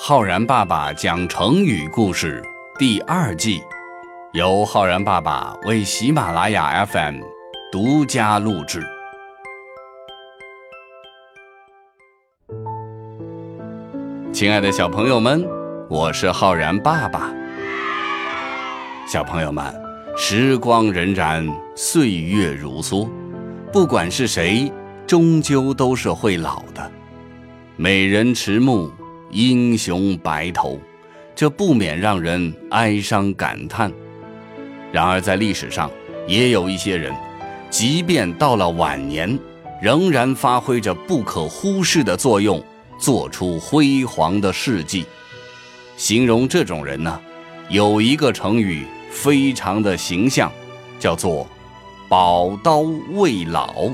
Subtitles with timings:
[0.00, 2.40] 浩然爸爸讲成语故事
[2.78, 3.60] 第二季，
[4.32, 7.16] 由浩然爸爸为喜马拉雅 FM
[7.72, 8.80] 独家录制。
[14.32, 15.44] 亲爱的小朋友们，
[15.90, 17.32] 我是浩然爸爸。
[19.04, 19.64] 小朋友们，
[20.16, 23.10] 时光荏苒，岁月如梭，
[23.72, 24.72] 不管是谁，
[25.08, 26.88] 终究都是会老的。
[27.76, 28.88] 美人迟暮。
[29.30, 30.78] 英雄白头，
[31.34, 33.92] 这不免让人哀伤感叹。
[34.90, 35.90] 然而，在历史上，
[36.26, 37.14] 也有一些人，
[37.68, 39.38] 即便到了晚年，
[39.82, 42.62] 仍然发挥着不可忽视的作用，
[42.98, 45.04] 做出辉煌的事迹。
[45.96, 47.20] 形容这种人呢，
[47.68, 50.50] 有一个成语非常的形象，
[50.98, 51.46] 叫做
[52.08, 52.78] “宝刀
[53.10, 53.90] 未老”。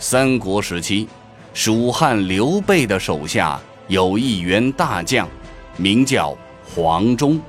[0.00, 1.08] 三国时期，
[1.52, 5.28] 蜀汉刘备的手下有一员大将，
[5.76, 7.40] 名叫黄忠，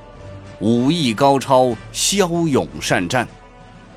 [0.58, 3.26] 武艺高超，骁勇善战。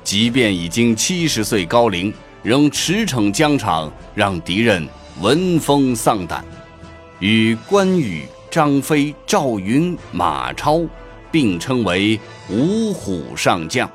[0.04, 4.86] 即便已经七十岁高龄，仍驰骋疆场，让敌人
[5.20, 6.44] 闻风丧胆。
[7.18, 10.80] 与关羽、张飞、赵云、马超
[11.32, 13.90] 并称为五虎上将。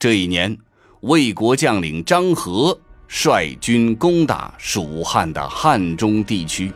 [0.00, 0.58] 这一年。
[1.02, 6.72] 魏国将领张合率军攻打蜀汉的汉中地区，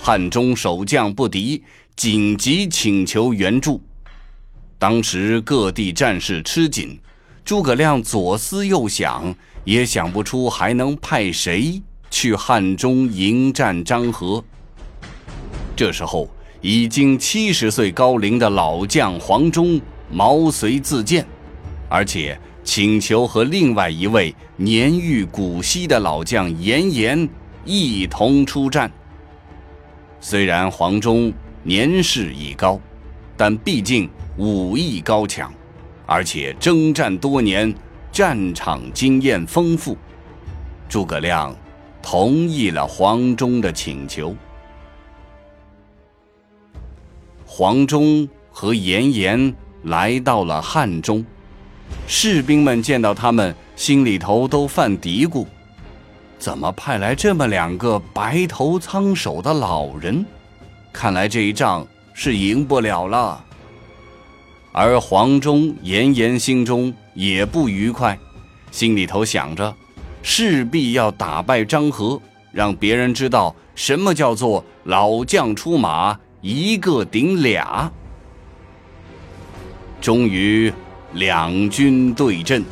[0.00, 1.62] 汉中守将不敌，
[1.94, 3.80] 紧急请求援助。
[4.80, 6.98] 当时各地战事吃紧，
[7.44, 9.32] 诸葛亮左思右想，
[9.64, 14.42] 也想不出还能派谁去汉中迎战张合。
[15.76, 16.28] 这时候，
[16.60, 21.24] 已经七十岁高龄的老将黄忠毛遂自荐，
[21.88, 22.36] 而且。
[22.64, 27.28] 请求和另外一位年逾古稀的老将严颜
[27.64, 28.90] 一同出战。
[30.20, 31.32] 虽然黄忠
[31.64, 32.80] 年事已高，
[33.36, 35.52] 但毕竟武艺高强，
[36.06, 37.74] 而且征战多年，
[38.12, 39.96] 战场经验丰富。
[40.88, 41.54] 诸葛亮
[42.00, 44.36] 同意了黄忠的请求。
[47.44, 51.24] 黄忠和严颜来到了汉中。
[52.06, 55.46] 士兵们见到他们，心里头都犯嘀咕：
[56.38, 60.24] 怎么派来这么两个白头苍首的老人？
[60.92, 63.42] 看来这一仗是赢不了了。
[64.72, 68.18] 而黄忠、严颜心中也不愉快，
[68.70, 69.74] 心里头想着，
[70.22, 72.20] 势必要打败张合，
[72.52, 77.90] 让别人知道什么叫做老将出马，一个顶俩。
[80.00, 80.72] 终于。
[81.14, 82.64] 两军对阵，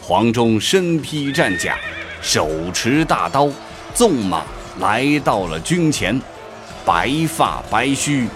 [0.00, 1.76] 黄忠身披战甲，
[2.20, 3.48] 手持大刀，
[3.94, 4.42] 纵马
[4.80, 6.20] 来到了军前，
[6.84, 8.26] 白发白须，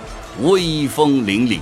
[0.42, 1.58] 威风凛凛。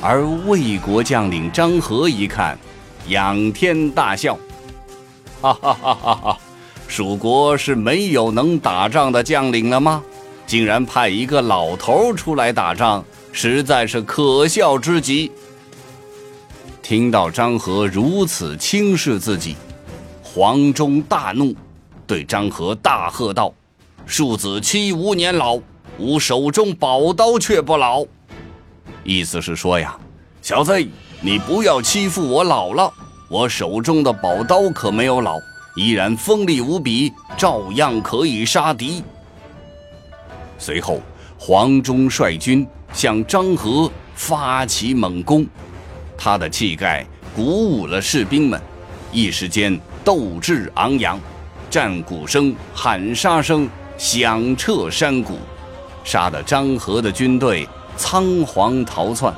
[0.00, 2.58] 而魏国将领张合一看，
[3.06, 4.36] 仰天大笑
[5.40, 6.38] ：“哈哈哈哈哈！
[6.88, 10.02] 蜀国是没有能打仗的将领了吗？
[10.46, 15.30] 竟然派一个老头出来打仗，实在是可笑之极。”
[16.88, 19.54] 听到张合如此轻视自己，
[20.22, 21.54] 黄忠大怒，
[22.06, 23.52] 对张合大喝道
[24.08, 25.60] ：“庶子妻无年老，
[25.98, 28.06] 吾手中宝刀却不老。”
[29.04, 29.98] 意思是说呀，
[30.40, 30.82] 小子，
[31.20, 32.90] 你不要欺负我老了，
[33.28, 35.38] 我手中的宝刀可没有老，
[35.76, 39.04] 依然锋利无比，照样可以杀敌。
[40.56, 41.02] 随后，
[41.36, 45.46] 黄忠率军向张合发起猛攻。
[46.18, 48.60] 他的气概鼓舞了士兵们，
[49.12, 51.18] 一时间斗志昂扬，
[51.70, 55.38] 战鼓声、喊杀声响彻山谷，
[56.02, 59.32] 杀得张合的军队仓皇逃窜。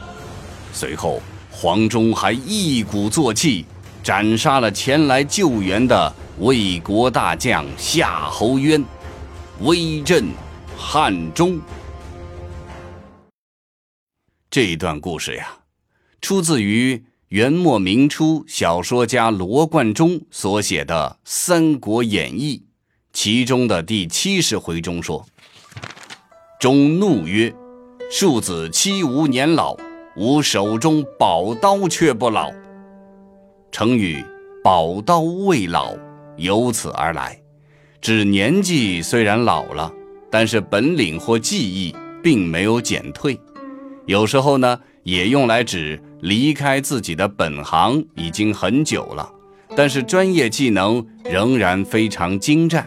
[0.72, 1.20] 随后，
[1.50, 3.66] 黄忠还一鼓作气
[4.02, 8.82] 斩杀了前来救援的魏国大将夏侯渊，
[9.60, 10.28] 威震
[10.78, 11.60] 汉中。
[14.48, 15.59] 这一段故事呀。
[16.20, 22.58] 出自于元末明初小说家罗贯中所写的《三国演义》，
[23.12, 25.24] 其中的第七十回中说
[26.60, 27.54] ：“忠怒曰
[28.12, 29.76] ：‘庶子妻无年老，
[30.16, 32.52] 吾手中宝刀却不老。’
[33.72, 34.22] 成语
[34.62, 35.96] ‘宝刀未老’
[36.36, 37.40] 由此而来，
[38.00, 39.90] 指年纪虽然老了，
[40.30, 43.40] 但是本领或技艺并没有减退。
[44.04, 49.30] 有时候呢。”也用来指离开自己的本行已经很久了，
[49.76, 52.86] 但是专业技能仍然非常精湛。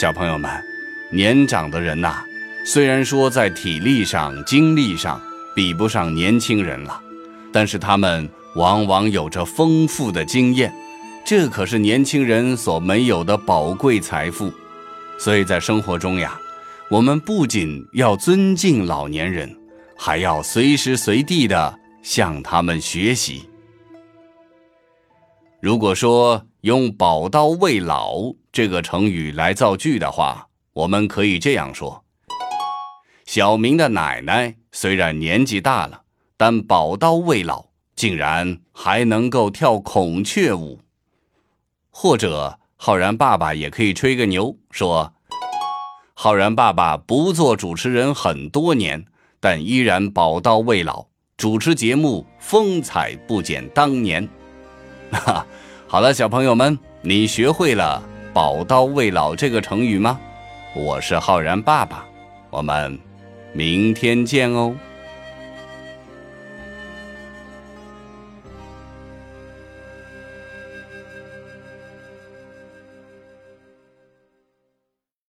[0.00, 0.50] 小朋友们，
[1.12, 2.22] 年长的人呐，
[2.64, 5.20] 虽然说在体力上、精力上
[5.54, 7.00] 比不上年轻人了，
[7.52, 10.72] 但是他们往往有着丰富的经验，
[11.24, 14.52] 这可是年轻人所没有的宝贵财富。
[15.18, 16.38] 所以在生活中呀，
[16.90, 19.52] 我们不仅要尊敬老年人，
[19.98, 23.50] 还要随时随地的向他们学习。
[25.60, 32.04] 如果说用“宝刀未老”这个成语来造句的话，我们可以这样说：
[33.26, 36.02] 小明的奶奶虽然年纪大了，
[36.36, 37.66] 但宝刀未老，
[37.96, 40.80] 竟然还能够跳孔雀舞。
[41.90, 45.12] 或者，浩然爸爸也可以吹个牛，说：
[46.14, 49.06] 浩然爸爸不做主持人很多年，
[49.40, 51.06] 但依然宝刀未老，
[51.36, 54.28] 主持节目风采不减当年。
[55.12, 55.46] 哈，
[55.86, 58.02] 好了，小朋友们，你学会了
[58.34, 60.18] “宝刀未老”这个成语吗？
[60.74, 62.04] 我是浩然爸爸，
[62.50, 62.98] 我们
[63.52, 64.74] 明天见哦。